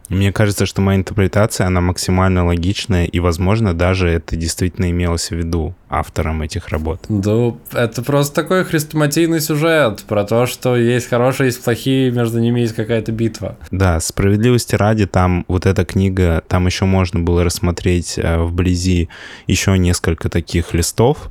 [0.08, 5.32] Мне кажется, что моя интерпретация, она максимально логичная, и, возможно, даже это действительно имелось в
[5.32, 7.04] виду автором этих работ.
[7.08, 12.60] Да, это просто такой хрестоматийный сюжет про то, что есть хорошие, есть плохие, между ними
[12.60, 13.56] есть какая-то битва.
[13.70, 19.08] Да, справедливости ради, там вот эта книга, там еще можно было рассмотреть э, вблизи
[19.46, 21.30] еще несколько таких листов,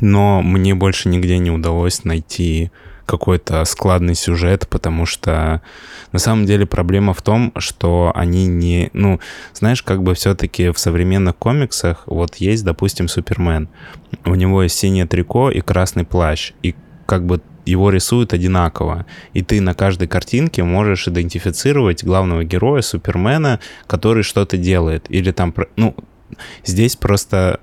[0.00, 2.70] но мне больше нигде не удалось найти
[3.06, 5.62] какой-то складный сюжет, потому что
[6.12, 8.90] на самом деле проблема в том, что они не...
[8.92, 9.20] Ну,
[9.54, 13.68] знаешь, как бы все-таки в современных комиксах вот есть, допустим, Супермен.
[14.24, 16.52] У него есть синее трико и красный плащ.
[16.62, 16.74] И
[17.06, 19.06] как бы его рисуют одинаково.
[19.32, 25.06] И ты на каждой картинке можешь идентифицировать главного героя, Супермена, который что-то делает.
[25.08, 25.54] Или там...
[25.76, 25.94] Ну,
[26.64, 27.60] здесь просто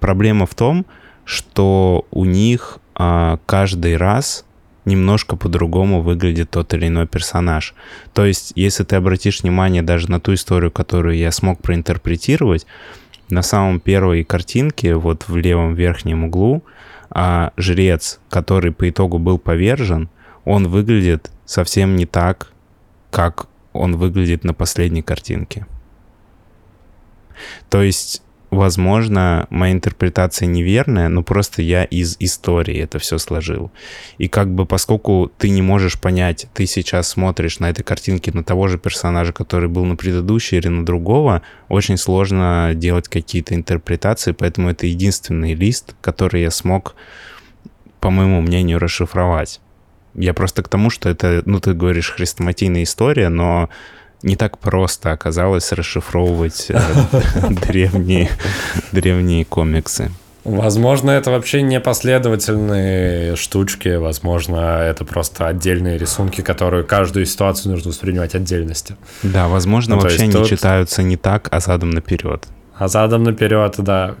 [0.00, 0.86] проблема в том,
[1.24, 4.44] что у них а, каждый раз
[4.86, 7.74] немножко по-другому выглядит тот или иной персонаж.
[8.14, 12.66] То есть, если ты обратишь внимание даже на ту историю, которую я смог проинтерпретировать,
[13.28, 16.62] на самом первой картинке, вот в левом верхнем углу,
[17.10, 20.08] а жрец, который по итогу был повержен,
[20.44, 22.52] он выглядит совсем не так,
[23.10, 25.66] как он выглядит на последней картинке.
[27.68, 33.70] То есть возможно, моя интерпретация неверная, но просто я из истории это все сложил.
[34.18, 38.44] И как бы поскольку ты не можешь понять, ты сейчас смотришь на этой картинке на
[38.44, 44.32] того же персонажа, который был на предыдущей или на другого, очень сложно делать какие-то интерпретации,
[44.32, 46.94] поэтому это единственный лист, который я смог,
[48.00, 49.60] по моему мнению, расшифровать.
[50.14, 53.68] Я просто к тому, что это, ну, ты говоришь, хрестоматийная история, но
[54.26, 56.78] не так просто оказалось расшифровывать э,
[57.66, 58.28] древние,
[58.92, 60.10] древние комиксы.
[60.44, 67.90] Возможно, это вообще не последовательные штучки, возможно, это просто отдельные рисунки, которые каждую ситуацию нужно
[67.90, 68.96] воспринимать отдельности.
[69.24, 70.46] Да, возможно, ну, вообще они тут...
[70.46, 72.46] читаются не так, а задом наперед.
[72.76, 74.14] А задом наперед, да.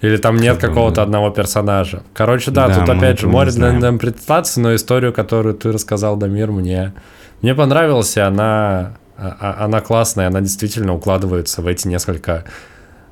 [0.00, 2.02] Или там нет какого-то одного персонажа.
[2.12, 6.50] Короче, да, да тут опять же море для интерпретации, но историю, которую ты рассказал, Дамир,
[6.50, 6.92] мне,
[7.40, 12.44] мне понравилась, и она она классная, она действительно укладывается в эти несколько,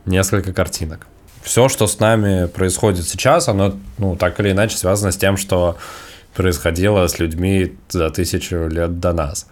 [0.05, 1.07] несколько картинок.
[1.43, 5.77] Все, что с нами происходит сейчас, оно, ну, так или иначе связано с тем, что
[6.35, 9.47] происходило с людьми за тысячу лет до нас.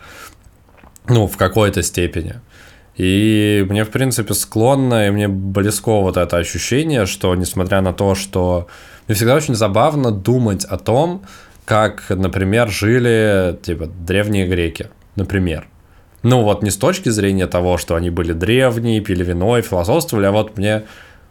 [1.06, 2.40] Ну, в какой-то степени.
[2.96, 8.14] И мне, в принципе, склонно, и мне близко вот это ощущение, что, несмотря на то,
[8.14, 8.68] что
[9.06, 11.22] мне всегда очень забавно думать о том,
[11.64, 15.66] как, например, жили, типа, древние греки, например.
[16.22, 20.26] Ну, вот не с точки зрения того, что они были древние, пили вино и философствовали,
[20.26, 20.84] а вот мне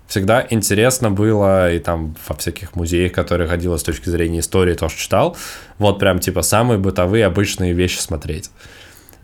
[0.08, 4.98] всегда интересно было, и там во всяких музеях, которые ходила с точки зрения истории, тоже
[4.98, 5.38] читал,
[5.78, 8.52] вот прям типа самые бытовые обычные вещи смотреть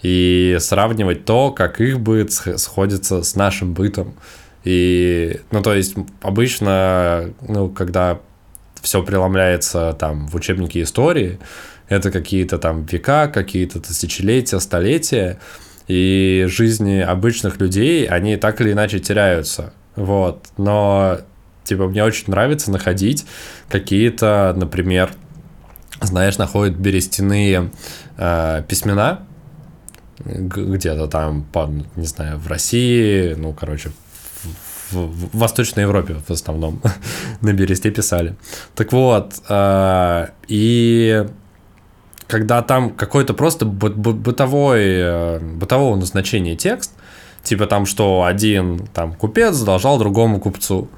[0.02, 4.14] и сравнивать то, как их быт сходится с нашим бытом.
[4.64, 8.20] И, ну, то есть, обычно, ну, когда
[8.82, 11.40] все преломляется там в учебнике истории,
[11.90, 15.40] это какие-то там века, какие-то тысячелетия, столетия,
[15.88, 19.74] и жизни обычных людей, они так или иначе теряются.
[19.96, 20.48] Вот.
[20.58, 21.20] Но,
[21.64, 23.26] типа, мне очень нравится находить
[23.70, 25.12] какие-то, например,
[26.02, 27.72] знаешь, находят берестяные
[28.18, 29.26] э, письмена,
[30.20, 33.92] где-то там, по, не знаю, в России, ну, короче,
[34.92, 36.82] в, в, Восточной Европе в основном
[37.42, 38.36] на бересте писали.
[38.76, 41.26] Так вот, э, и
[42.28, 46.92] когда там какой-то просто бытовой, э, бытового назначения текст,
[47.44, 50.90] типа там, что один там купец задолжал другому купцу,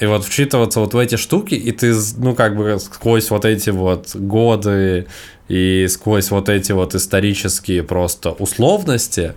[0.00, 3.68] и вот вчитываться вот в эти штуки, и ты, ну, как бы сквозь вот эти
[3.68, 5.06] вот годы
[5.48, 9.34] и сквозь вот эти вот исторические просто условности,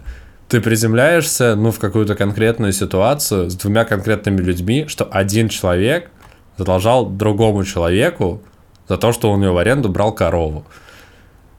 [0.48, 6.10] ты приземляешься, ну, в какую-то конкретную ситуацию с двумя конкретными людьми, что один человек
[6.58, 8.42] задолжал другому человеку
[8.88, 10.66] за то, что он у него в аренду брал корову.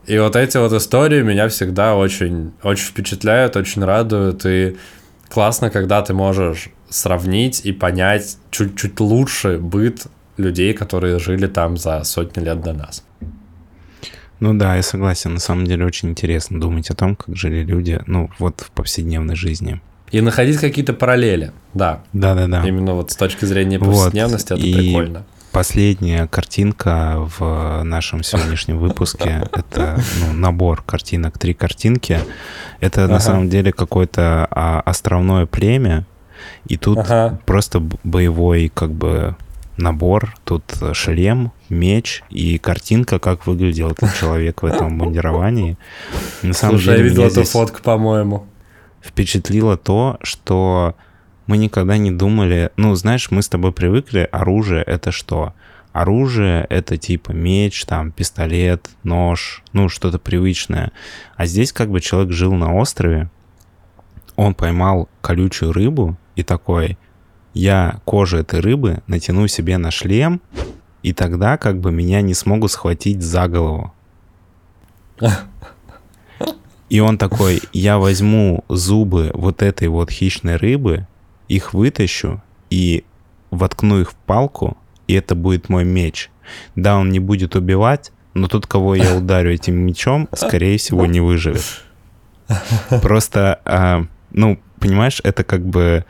[0.07, 4.77] И вот эти вот истории меня всегда очень, очень впечатляют, очень радуют, и
[5.29, 12.05] классно, когда ты можешь сравнить и понять чуть-чуть лучше быт людей, которые жили там за
[12.05, 13.05] сотни лет до нас.
[14.41, 15.35] Ну да, я согласен.
[15.35, 19.37] На самом деле очень интересно думать о том, как жили люди, ну, вот в повседневной
[19.37, 19.81] жизни.
[20.11, 22.03] И находить какие-то параллели, да.
[22.13, 22.67] Да-да-да.
[22.67, 24.61] Именно вот с точки зрения повседневности вот.
[24.61, 25.25] это и прикольно.
[25.55, 32.19] Последняя картинка в нашем сегодняшнем выпуске— это ну, набор картинок, три картинки.
[32.81, 33.13] Это ага.
[33.13, 36.07] на самом деле какое-то а, островное племя,
[36.67, 37.39] и тут ага.
[37.47, 39.37] просто боевой как бы
[39.77, 40.35] набор.
[40.43, 45.79] Тут шлем, меч и картинка, как выглядел этот человек в этом мундировании.
[46.43, 48.45] На самом Слушай, деле, я видел эту фотку, по-моему.
[49.01, 50.97] Впечатлило то, что
[51.47, 52.71] мы никогда не думали...
[52.77, 55.55] Ну, знаешь, мы с тобой привыкли, оружие— это что?
[55.93, 60.93] Оружие— это типа меч, там, пистолет, нож, ну, что-то привычное.
[61.37, 63.31] А здесь как бы человек жил на острове,
[64.37, 66.99] он поймал колючую рыбу и такой,
[67.53, 70.41] я кожу этой рыбы натяну себе на шлем,
[71.03, 73.93] и тогда как бы меня не смогут схватить за голову.
[76.91, 81.09] И он такой, я возьму зубы вот этой вот хищной рыбы,
[81.49, 83.05] их вытащу и
[83.51, 84.77] воткну их в палку,
[85.07, 86.31] и это будет мой меч.
[86.77, 91.21] Да, он не будет убивать, но тот, кого я ударю этим мечом, скорее всего, не
[91.21, 91.83] выживет.
[93.03, 96.05] Просто, а, ну, понимаешь, это как бы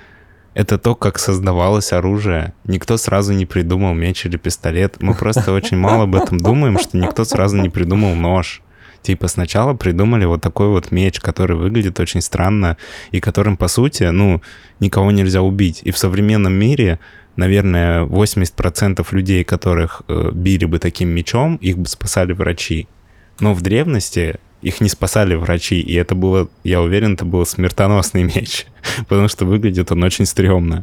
[0.55, 2.55] это то, как создавалось оружие.
[2.65, 4.97] Никто сразу не придумал меч или пистолет.
[5.01, 8.63] Мы просто очень мало об этом думаем, что никто сразу не придумал нож.
[9.05, 12.79] Типа сначала придумали вот такой вот меч, который выглядит очень странно
[13.11, 14.41] и которым, по сути, ну,
[14.81, 15.83] никого нельзя убить.
[15.85, 16.99] И в современном мире,
[17.37, 22.89] наверное, 80% людей, которых э, били бы таким мечом, их бы спасали врачи.
[23.41, 28.23] Но в древности их не спасали врачи, и это было, я уверен, это был смертоносный
[28.35, 28.65] меч,
[29.07, 30.83] потому что выглядит он очень стрёмно.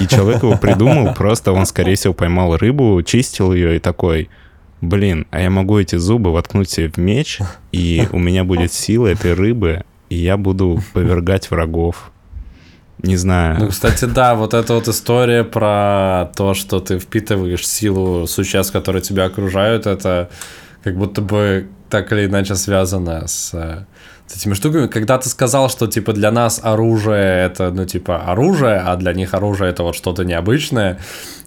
[0.00, 4.30] И человек его придумал, просто он, скорее всего, поймал рыбу, чистил ее и такой,
[4.88, 7.40] блин, а я могу эти зубы воткнуть себе в меч,
[7.72, 12.10] и у меня будет сила этой рыбы, и я буду повергать врагов.
[13.02, 13.58] Не знаю.
[13.60, 19.02] Ну, кстати, да, вот эта вот история про то, что ты впитываешь силу существ, которые
[19.02, 20.30] тебя окружают, это
[20.82, 23.86] как будто бы так или иначе связано с,
[24.26, 24.86] с этими штуками.
[24.86, 29.34] Когда ты сказал, что типа для нас оружие это, ну, типа, оружие, а для них
[29.34, 30.98] оружие это вот что-то необычное,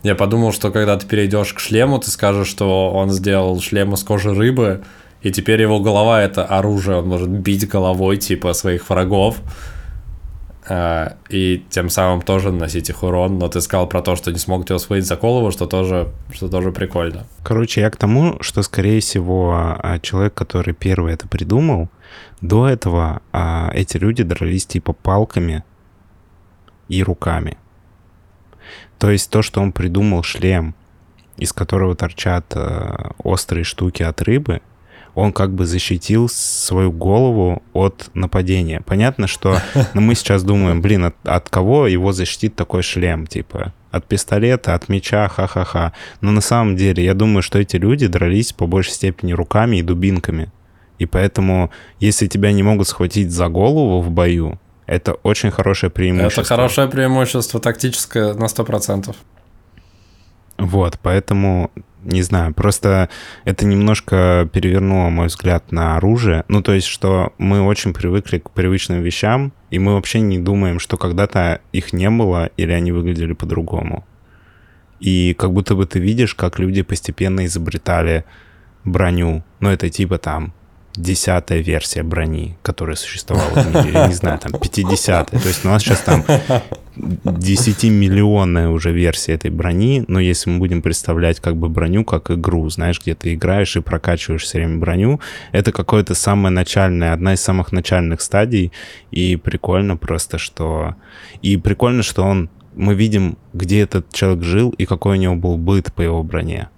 [0.04, 4.04] я подумал, что когда ты перейдешь к шлему, ты скажешь, что он сделал шлем из
[4.04, 4.82] кожи рыбы,
[5.22, 9.38] и теперь его голова это оружие, он может бить головой типа своих врагов.
[10.70, 14.38] А, и тем самым тоже наносить их урон, но ты сказал про то, что не
[14.38, 17.26] смог его схватить за голову, что тоже, что тоже прикольно.
[17.44, 21.90] Короче, я к тому, что, скорее всего, а, человек, который первый это придумал,
[22.42, 25.64] до этого а, эти люди дрались типа палками
[26.88, 27.58] и руками.
[29.00, 30.76] То есть то, что он придумал шлем
[31.40, 34.62] из которого торчат э, острые штуки от рыбы,
[35.16, 38.82] он как бы защитил свою голову от нападения.
[38.86, 39.60] Понятно, что
[39.94, 44.76] ну, мы сейчас думаем, блин, от, от кого его защитит такой шлем, типа, от пистолета,
[44.76, 45.94] от меча, ха-ха-ха.
[46.22, 49.82] Но на самом деле, я думаю, что эти люди дрались по большей степени руками и
[49.82, 50.52] дубинками.
[51.00, 56.42] И поэтому, если тебя не могут схватить за голову в бою, это очень хорошее преимущество.
[56.42, 59.16] Это хорошее преимущество тактическое на 100%.
[60.58, 61.72] Вот, поэтому,
[62.04, 63.10] не знаю, просто
[63.46, 66.46] это немножко перевернуло мой взгляд на оружие.
[66.48, 70.80] Ну, то есть, что мы очень привыкли к привычным вещам, и мы вообще не думаем,
[70.80, 74.06] что когда-то их не было или они выглядели по-другому.
[75.00, 78.26] И как будто бы ты видишь, как люди постепенно изобретали
[78.84, 79.44] броню.
[79.60, 80.54] Ну, это типа там
[80.96, 83.50] десятая версия брони, которая существовала
[83.86, 86.26] я не знаю, там 50 То есть у нас сейчас там
[86.98, 92.70] 10-миллионная уже версия этой брони, но если мы будем представлять как бы броню как игру,
[92.70, 95.20] знаешь, где ты играешь и прокачиваешь все время броню,
[95.52, 98.72] это какое-то самое начальное, одна из самых начальных стадий,
[99.12, 100.96] и прикольно просто, что...
[101.42, 105.58] И прикольно, что он мы видим, где этот человек жил и какой у него был
[105.58, 106.70] быт по его броне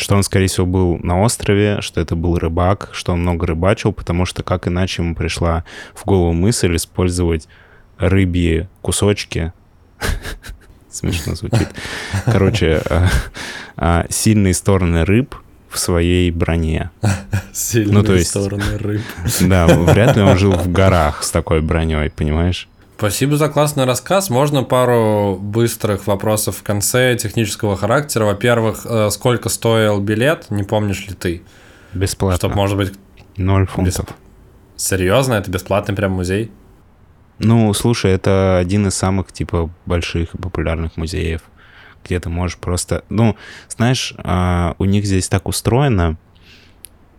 [0.00, 3.92] что он, скорее всего, был на острове, что это был рыбак, что он много рыбачил,
[3.92, 7.48] потому что как иначе ему пришла в голову мысль использовать
[7.98, 9.52] рыбьи кусочки.
[10.90, 11.68] Смешно звучит.
[12.24, 13.08] Короче, а,
[13.76, 15.36] а, сильные стороны рыб
[15.68, 16.90] в своей броне.
[17.52, 19.02] Сильные ну, то есть, стороны рыб.
[19.40, 22.68] Да, вряд ли он жил в горах с такой броней, понимаешь?
[23.00, 24.28] Спасибо за классный рассказ.
[24.28, 28.26] Можно пару быстрых вопросов в конце технического характера.
[28.26, 31.42] Во-первых, э, сколько стоил билет, не помнишь ли ты?
[31.94, 32.36] Бесплатно.
[32.36, 32.92] Чтобы, может быть...
[33.38, 34.04] Ноль фунтов.
[34.04, 34.10] Бесп...
[34.76, 35.32] Серьезно?
[35.32, 36.52] Это бесплатный прям музей?
[37.38, 41.40] Ну, слушай, это один из самых, типа, больших и популярных музеев,
[42.04, 43.02] где ты можешь просто...
[43.08, 43.34] Ну,
[43.70, 46.18] знаешь, а, у них здесь так устроено,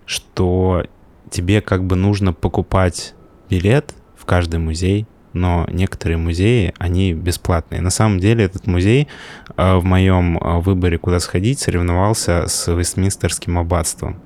[0.05, 0.85] что
[1.31, 3.15] тебе как бы нужно покупать
[3.49, 7.81] билет в каждый музей, но некоторые музеи, они бесплатные.
[7.81, 9.07] На самом деле этот музей
[9.55, 14.21] э, в моем э, выборе, куда сходить, соревновался с Вестминстерским аббатством.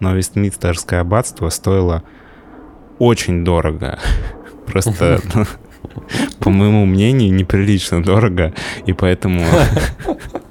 [0.00, 2.02] Но Вестминстерское аббатство стоило
[2.98, 3.98] очень дорого.
[4.66, 5.44] Просто, ну,
[6.40, 8.52] по моему мнению, неприлично дорого,
[8.86, 9.44] и поэтому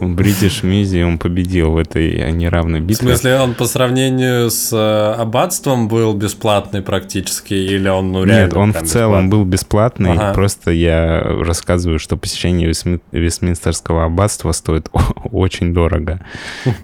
[0.00, 3.08] British Museum победил в этой неравной битве.
[3.08, 8.44] В смысле, он по сравнению с э, аббатством был бесплатный практически, или он ну, реально
[8.44, 10.34] Нет, он в целом был бесплатный, ага.
[10.34, 12.72] просто я рассказываю, что посещение
[13.12, 14.88] Вестминстерского аббатства стоит
[15.30, 16.24] очень дорого.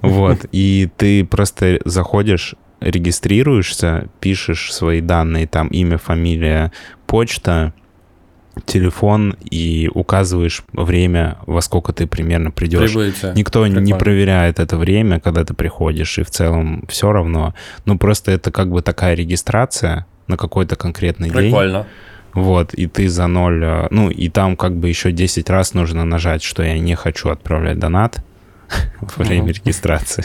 [0.03, 6.71] Вот, и ты просто заходишь регистрируешься, пишешь свои данные, там имя, фамилия,
[7.07, 7.73] почта,
[8.67, 12.91] телефон и указываешь время, во сколько ты примерно придешь.
[12.91, 13.33] Прибудете.
[13.35, 13.85] Никто Прикольно.
[13.85, 17.55] не проверяет это время, когда ты приходишь, и в целом все равно.
[17.85, 21.43] Ну, просто это как бы такая регистрация на какой-то конкретный Прикольно.
[21.43, 21.53] день.
[21.53, 21.87] Прикольно.
[22.35, 23.65] Вот, и ты за ноль...
[23.65, 27.31] Э, ну, и там как бы еще 10 раз нужно нажать, что я не хочу
[27.31, 28.25] отправлять донат
[29.01, 30.25] во время регистрации.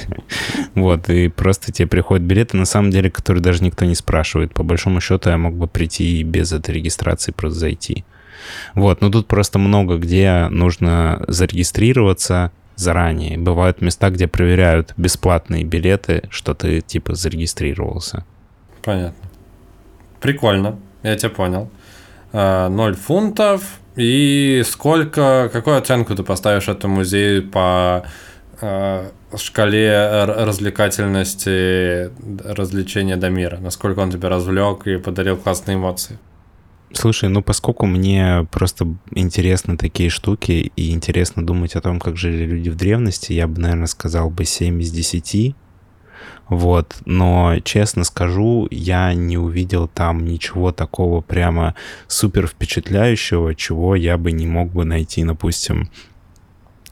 [0.74, 4.54] Вот, и просто тебе приходят билеты, на самом деле, которые даже никто не спрашивает.
[4.54, 8.04] По большому счету я мог бы прийти и без этой регистрации просто зайти.
[8.76, 13.38] Вот, но тут просто много где нужно зарегистрироваться заранее.
[13.38, 18.26] Бывают места, где проверяют бесплатные билеты, что ты типа зарегистрировался.
[18.84, 19.30] Понятно.
[20.22, 21.70] Прикольно, я тебя понял.
[22.32, 23.64] А, ноль фунтов.
[23.96, 28.06] И сколько, какую оценку ты поставишь этому музею по
[28.62, 32.10] э, шкале развлекательности
[32.48, 33.58] развлечения до мира?
[33.58, 36.18] Насколько он тебя развлек и подарил классные эмоции?
[36.92, 42.46] Слушай, ну поскольку мне просто интересны такие штуки и интересно думать о том, как жили
[42.46, 45.56] люди в древности, я бы, наверное, сказал бы 7 из 10.
[46.50, 51.76] Вот, но честно скажу, я не увидел там ничего такого прямо
[52.08, 55.92] супер впечатляющего, чего я бы не мог бы найти, допустим,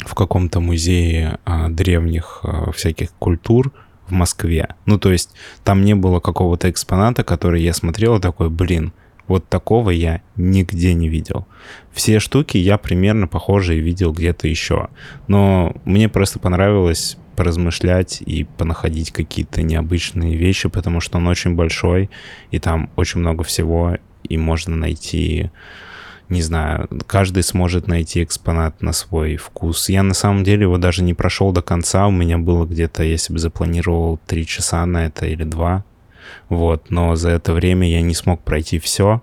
[0.05, 3.73] в каком-то музее а, древних а, всяких культур
[4.07, 4.75] в Москве.
[4.85, 5.31] Ну, то есть
[5.63, 8.93] там не было какого-то экспоната, который я смотрел такой, блин,
[9.27, 11.47] вот такого я нигде не видел.
[11.91, 14.89] Все штуки я примерно похожие видел где-то еще.
[15.27, 22.09] Но мне просто понравилось поразмышлять и понаходить какие-то необычные вещи, потому что он очень большой,
[22.49, 25.51] и там очень много всего, и можно найти
[26.29, 29.87] не знаю, каждый сможет найти экспонат на свой вкус.
[29.87, 33.17] Я на самом деле его даже не прошел до конца, у меня было где-то, я
[33.17, 35.85] себе запланировал три часа на это или два,
[36.49, 39.21] вот, но за это время я не смог пройти все,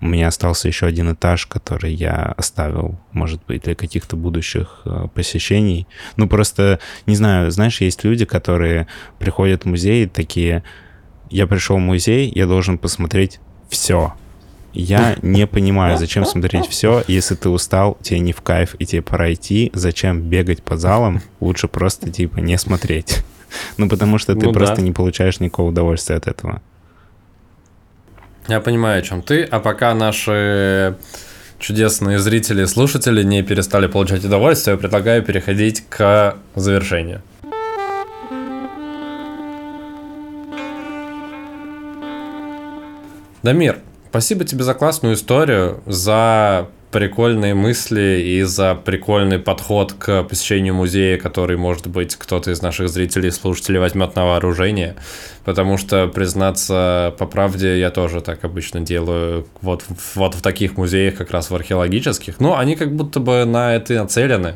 [0.00, 5.08] У меня остался еще один этаж, который я оставил, может быть, для каких-то будущих э,
[5.14, 5.86] посещений.
[6.16, 8.88] Ну, просто, не знаю, знаешь, есть люди, которые
[9.18, 10.62] приходят в музей такие,
[11.30, 14.12] я пришел в музей, я должен посмотреть все.
[14.76, 19.00] Я не понимаю, зачем смотреть все, если ты устал, тебе не в кайф, и тебе
[19.00, 23.24] пора идти, зачем бегать по залам, лучше просто, типа, не смотреть.
[23.76, 24.82] Ну, потому что ты ну, просто да.
[24.82, 26.62] не получаешь никакого удовольствия от этого.
[28.48, 29.42] Я понимаю, о чем ты.
[29.42, 30.96] А пока наши
[31.58, 37.22] чудесные зрители и слушатели не перестали получать удовольствие, я предлагаю переходить к завершению.
[43.42, 43.78] Дамир,
[44.10, 51.18] спасибо тебе за классную историю, за прикольные мысли и за прикольный подход к посещению музея,
[51.18, 54.96] который, может быть, кто-то из наших зрителей и слушателей возьмет на вооружение.
[55.44, 59.84] Потому что, признаться по правде, я тоже так обычно делаю вот,
[60.14, 62.40] вот в таких музеях, как раз в археологических.
[62.40, 64.54] Ну, они как будто бы на это нацелены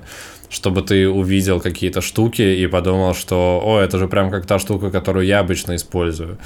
[0.48, 4.90] чтобы ты увидел какие-то штуки и подумал, что, о, это же прям как та штука,
[4.90, 6.38] которую я обычно использую,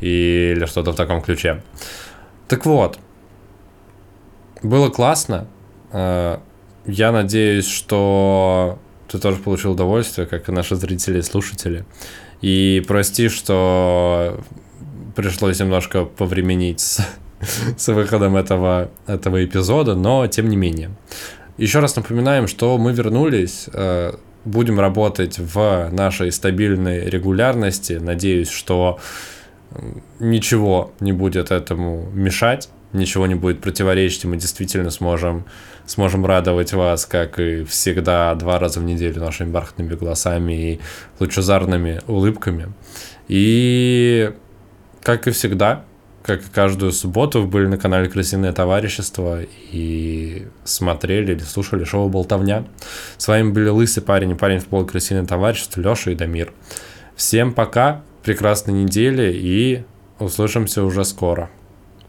[0.00, 1.62] или что-то в таком ключе.
[2.48, 2.98] Так вот,
[4.62, 5.46] было классно.
[5.92, 6.38] Э,
[6.86, 11.84] я надеюсь, что ты тоже получил удовольствие, как и наши зрители и слушатели.
[12.40, 14.40] И прости, что
[15.16, 17.00] пришлось немножко повременить с,
[17.76, 20.90] с выходом этого, этого эпизода, но тем не менее.
[21.58, 27.94] Еще раз напоминаем, что мы вернулись, э, будем работать в нашей стабильной регулярности.
[27.94, 28.98] Надеюсь, что
[30.18, 35.44] ничего не будет этому мешать ничего не будет противоречить, и мы действительно сможем,
[35.86, 40.80] сможем радовать вас, как и всегда, два раза в неделю нашими бархатными голосами и
[41.18, 42.72] лучезарными улыбками.
[43.28, 44.32] И,
[45.02, 45.84] как и всегда,
[46.22, 49.40] как и каждую субботу, вы были на канале Крысиное товарищество
[49.72, 52.64] и смотрели или слушали шоу «Болтовня».
[53.16, 56.52] С вами были Лысый парень и парень в пол Крысиное товарищество Леша и Дамир.
[57.16, 59.84] Всем пока, прекрасной недели и
[60.18, 61.50] услышимся уже скоро.